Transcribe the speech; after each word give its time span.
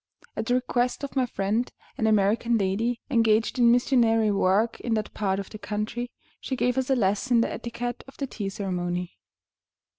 At 0.35 0.47
the 0.47 0.55
request 0.55 1.03
of 1.03 1.15
my 1.15 1.27
friend, 1.27 1.71
an 1.95 2.07
American 2.07 2.57
lady 2.57 3.01
engaged 3.11 3.59
in 3.59 3.71
missionary 3.71 4.31
work 4.31 4.79
in 4.79 4.95
that 4.95 5.13
part 5.13 5.37
of 5.39 5.51
the 5.51 5.59
country, 5.59 6.09
she 6.39 6.55
gave 6.55 6.75
us 6.75 6.89
a 6.89 6.95
lesson 6.95 7.37
in 7.37 7.41
the 7.41 7.53
etiquette 7.53 8.03
of 8.07 8.17
the 8.17 8.25
tea 8.25 8.49
ceremony. 8.49 9.19